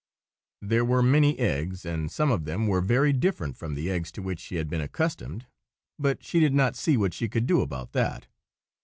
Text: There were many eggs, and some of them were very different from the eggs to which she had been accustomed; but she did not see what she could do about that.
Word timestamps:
There 0.63 0.83
were 0.83 1.03
many 1.03 1.37
eggs, 1.37 1.85
and 1.85 2.09
some 2.09 2.31
of 2.31 2.45
them 2.45 2.65
were 2.65 2.81
very 2.81 3.13
different 3.13 3.55
from 3.55 3.75
the 3.75 3.91
eggs 3.91 4.11
to 4.13 4.23
which 4.23 4.39
she 4.39 4.55
had 4.55 4.67
been 4.67 4.81
accustomed; 4.81 5.45
but 5.99 6.23
she 6.23 6.39
did 6.39 6.55
not 6.55 6.75
see 6.75 6.97
what 6.97 7.13
she 7.13 7.29
could 7.29 7.45
do 7.45 7.61
about 7.61 7.91
that. 7.91 8.25